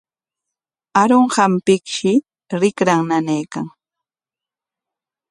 [1.01, 2.11] Arunqanpikshi
[2.59, 3.65] rikran nanaykan.